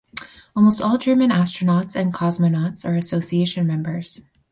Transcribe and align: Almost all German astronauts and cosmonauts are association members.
Almost 0.55 0.81
all 0.81 0.97
German 0.97 1.29
astronauts 1.29 1.95
and 1.95 2.11
cosmonauts 2.11 2.85
are 2.85 2.95
association 2.95 3.67
members. 3.67 4.19